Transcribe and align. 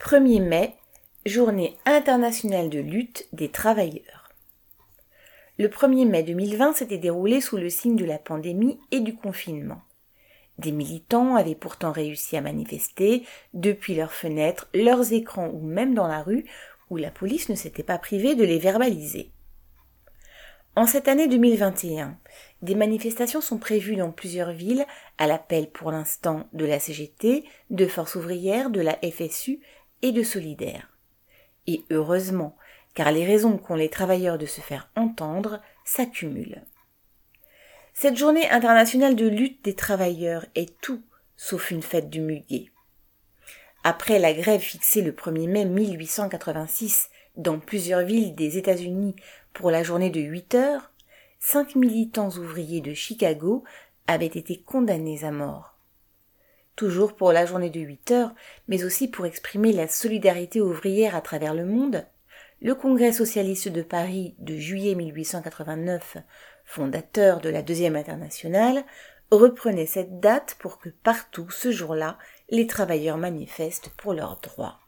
1er 0.00 0.40
mai, 0.40 0.74
Journée 1.26 1.76
internationale 1.84 2.70
de 2.70 2.78
lutte 2.78 3.26
des 3.32 3.48
travailleurs. 3.48 4.30
Le 5.58 5.66
1er 5.66 6.06
mai 6.06 6.22
2020 6.22 6.74
s'était 6.74 6.98
déroulé 6.98 7.40
sous 7.40 7.56
le 7.56 7.68
signe 7.68 7.96
de 7.96 8.04
la 8.04 8.18
pandémie 8.18 8.78
et 8.92 9.00
du 9.00 9.16
confinement. 9.16 9.82
Des 10.56 10.70
militants 10.70 11.34
avaient 11.34 11.56
pourtant 11.56 11.90
réussi 11.90 12.36
à 12.36 12.40
manifester 12.40 13.24
depuis 13.54 13.96
leurs 13.96 14.12
fenêtres, 14.12 14.68
leurs 14.72 15.12
écrans 15.12 15.50
ou 15.52 15.66
même 15.66 15.94
dans 15.94 16.06
la 16.06 16.22
rue 16.22 16.44
où 16.90 16.96
la 16.96 17.10
police 17.10 17.48
ne 17.48 17.56
s'était 17.56 17.82
pas 17.82 17.98
privée 17.98 18.36
de 18.36 18.44
les 18.44 18.60
verbaliser. 18.60 19.32
En 20.76 20.86
cette 20.86 21.08
année 21.08 21.26
2021, 21.26 22.16
des 22.62 22.76
manifestations 22.76 23.40
sont 23.40 23.58
prévues 23.58 23.96
dans 23.96 24.12
plusieurs 24.12 24.52
villes 24.52 24.86
à 25.18 25.26
l'appel 25.26 25.68
pour 25.68 25.90
l'instant 25.90 26.46
de 26.52 26.64
la 26.64 26.78
CGT, 26.78 27.44
de 27.70 27.86
Force 27.86 28.14
ouvrière, 28.14 28.70
de 28.70 28.80
la 28.80 28.96
FSU 29.02 29.60
et 30.02 30.12
de 30.12 30.22
Solidaire. 30.22 30.88
Et 31.66 31.84
heureusement, 31.90 32.56
car 32.94 33.12
les 33.12 33.24
raisons 33.24 33.58
qu'ont 33.58 33.74
les 33.74 33.90
travailleurs 33.90 34.38
de 34.38 34.46
se 34.46 34.60
faire 34.60 34.90
entendre 34.96 35.60
s'accumulent. 35.84 36.62
Cette 37.94 38.16
journée 38.16 38.48
internationale 38.50 39.16
de 39.16 39.26
lutte 39.26 39.64
des 39.64 39.74
travailleurs 39.74 40.46
est 40.54 40.78
tout 40.80 41.02
sauf 41.38 41.70
une 41.70 41.82
fête 41.82 42.10
du 42.10 42.20
muguet. 42.20 42.70
Après 43.84 44.18
la 44.18 44.34
grève 44.34 44.60
fixée 44.60 45.00
le 45.00 45.12
1er 45.12 45.48
mai 45.48 45.64
1886 45.64 47.08
dans 47.36 47.60
plusieurs 47.60 48.02
villes 48.02 48.34
des 48.34 48.58
États-Unis 48.58 49.14
pour 49.54 49.70
la 49.70 49.82
journée 49.82 50.10
de 50.10 50.20
8 50.20 50.54
heures, 50.56 50.92
cinq 51.38 51.76
militants 51.76 52.30
ouvriers 52.30 52.80
de 52.80 52.92
Chicago 52.92 53.62
avaient 54.08 54.26
été 54.26 54.60
condamnés 54.60 55.24
à 55.24 55.30
mort. 55.30 55.77
Toujours 56.78 57.16
pour 57.16 57.32
la 57.32 57.44
journée 57.44 57.70
de 57.70 57.80
8 57.80 58.12
heures, 58.12 58.34
mais 58.68 58.84
aussi 58.84 59.08
pour 59.08 59.26
exprimer 59.26 59.72
la 59.72 59.88
solidarité 59.88 60.60
ouvrière 60.60 61.16
à 61.16 61.20
travers 61.20 61.52
le 61.52 61.64
monde, 61.64 62.06
le 62.62 62.76
Congrès 62.76 63.10
socialiste 63.10 63.66
de 63.66 63.82
Paris 63.82 64.36
de 64.38 64.54
juillet 64.54 64.94
1889, 64.94 66.18
fondateur 66.64 67.40
de 67.40 67.48
la 67.48 67.62
Deuxième 67.62 67.96
Internationale, 67.96 68.84
reprenait 69.32 69.86
cette 69.86 70.20
date 70.20 70.54
pour 70.60 70.78
que 70.78 70.88
partout 70.88 71.50
ce 71.50 71.72
jour-là, 71.72 72.16
les 72.48 72.68
travailleurs 72.68 73.18
manifestent 73.18 73.90
pour 73.96 74.14
leurs 74.14 74.38
droits. 74.38 74.78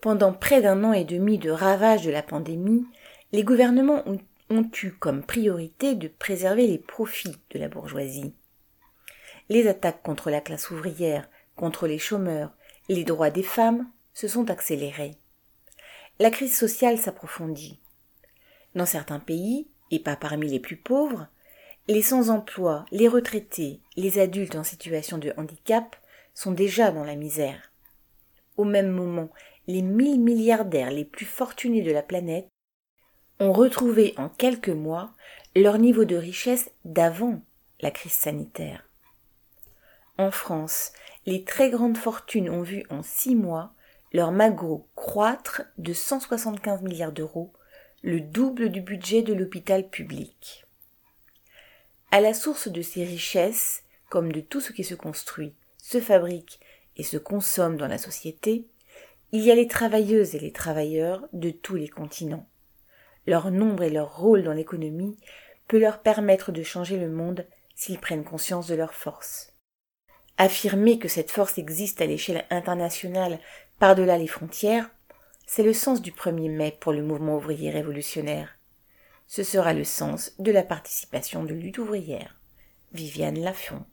Pendant 0.00 0.32
près 0.32 0.62
d'un 0.62 0.84
an 0.84 0.94
et 0.94 1.04
demi 1.04 1.36
de 1.36 1.50
ravage 1.50 2.02
de 2.06 2.10
la 2.10 2.22
pandémie, 2.22 2.86
les 3.30 3.44
gouvernements 3.44 4.08
ont, 4.08 4.20
ont, 4.48 4.70
eu 4.82 4.92
comme 4.92 5.22
priorité 5.22 5.94
de 5.94 6.08
préserver 6.08 6.66
les 6.66 6.78
profits 6.78 7.36
de 7.50 7.58
la 7.58 7.68
bourgeoisie. 7.68 8.32
Les 9.48 9.68
attaques 9.68 10.02
contre 10.02 10.30
la 10.30 10.40
classe 10.40 10.70
ouvrière, 10.70 11.28
contre 11.54 11.86
les 11.86 11.98
chômeurs, 11.98 12.52
les 12.88 13.04
droits 13.04 13.30
des 13.30 13.42
femmes 13.42 13.88
se 14.12 14.28
sont 14.28 14.50
accélérées. 14.50 15.16
La 16.18 16.30
crise 16.30 16.56
sociale 16.56 16.98
s'approfondit. 16.98 17.80
Dans 18.74 18.86
certains 18.86 19.20
pays, 19.20 19.68
et 19.90 20.00
pas 20.00 20.16
parmi 20.16 20.48
les 20.48 20.60
plus 20.60 20.76
pauvres, 20.76 21.28
les 21.88 22.02
sans-emploi, 22.02 22.84
les 22.90 23.06
retraités, 23.06 23.80
les 23.96 24.18
adultes 24.18 24.56
en 24.56 24.64
situation 24.64 25.18
de 25.18 25.32
handicap 25.36 25.96
sont 26.34 26.52
déjà 26.52 26.90
dans 26.90 27.04
la 27.04 27.14
misère. 27.14 27.72
Au 28.56 28.64
même 28.64 28.90
moment, 28.90 29.30
les 29.66 29.82
mille 29.82 30.20
milliardaires 30.20 30.90
les 30.90 31.04
plus 31.04 31.26
fortunés 31.26 31.82
de 31.82 31.92
la 31.92 32.02
planète 32.02 32.48
ont 33.38 33.52
retrouvé 33.52 34.14
en 34.16 34.28
quelques 34.28 34.68
mois 34.68 35.12
leur 35.54 35.78
niveau 35.78 36.04
de 36.04 36.16
richesse 36.16 36.70
d'avant 36.84 37.42
la 37.80 37.90
crise 37.90 38.12
sanitaire. 38.12 38.85
En 40.18 40.30
France, 40.30 40.92
les 41.26 41.44
très 41.44 41.70
grandes 41.70 41.98
fortunes 41.98 42.50
ont 42.50 42.62
vu 42.62 42.84
en 42.88 43.02
six 43.02 43.34
mois 43.34 43.72
leur 44.12 44.32
magot 44.32 44.88
croître 44.94 45.62
de 45.78 45.92
175 45.92 46.82
milliards 46.82 47.12
d'euros, 47.12 47.52
le 48.02 48.20
double 48.20 48.70
du 48.70 48.80
budget 48.80 49.22
de 49.22 49.34
l'hôpital 49.34 49.88
public. 49.88 50.64
À 52.12 52.20
la 52.20 52.32
source 52.32 52.68
de 52.68 52.82
ces 52.82 53.04
richesses, 53.04 53.82
comme 54.08 54.32
de 54.32 54.40
tout 54.40 54.60
ce 54.60 54.72
qui 54.72 54.84
se 54.84 54.94
construit, 54.94 55.54
se 55.76 56.00
fabrique 56.00 56.60
et 56.96 57.02
se 57.02 57.18
consomme 57.18 57.76
dans 57.76 57.88
la 57.88 57.98
société, 57.98 58.66
il 59.32 59.42
y 59.42 59.50
a 59.50 59.54
les 59.54 59.66
travailleuses 59.66 60.34
et 60.34 60.38
les 60.38 60.52
travailleurs 60.52 61.26
de 61.32 61.50
tous 61.50 61.74
les 61.74 61.88
continents. 61.88 62.48
Leur 63.26 63.50
nombre 63.50 63.82
et 63.82 63.90
leur 63.90 64.16
rôle 64.16 64.44
dans 64.44 64.52
l'économie 64.52 65.18
peut 65.66 65.80
leur 65.80 66.00
permettre 66.00 66.52
de 66.52 66.62
changer 66.62 66.96
le 66.96 67.10
monde 67.10 67.44
s'ils 67.74 67.98
prennent 67.98 68.24
conscience 68.24 68.68
de 68.68 68.76
leur 68.76 68.94
force. 68.94 69.55
Affirmer 70.38 70.98
que 70.98 71.08
cette 71.08 71.30
force 71.30 71.58
existe 71.58 72.00
à 72.00 72.06
l'échelle 72.06 72.44
internationale 72.50 73.38
par-delà 73.78 74.18
les 74.18 74.26
frontières, 74.26 74.90
c'est 75.46 75.62
le 75.62 75.72
sens 75.72 76.02
du 76.02 76.12
1er 76.12 76.50
mai 76.50 76.76
pour 76.78 76.92
le 76.92 77.02
mouvement 77.02 77.36
ouvrier 77.36 77.70
révolutionnaire. 77.70 78.58
Ce 79.26 79.42
sera 79.42 79.72
le 79.72 79.84
sens 79.84 80.34
de 80.38 80.52
la 80.52 80.62
participation 80.62 81.44
de 81.44 81.54
lutte 81.54 81.78
ouvrière. 81.78 82.36
Viviane 82.92 83.40
Lafont. 83.40 83.84